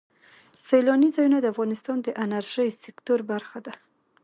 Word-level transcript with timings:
سیلاني 0.65 1.09
ځایونه 1.15 1.37
د 1.41 1.45
افغانستان 1.53 1.97
د 2.01 2.07
انرژۍ 2.23 2.69
سکتور 2.83 3.19
برخه 3.31 3.59
ده. 3.65 3.73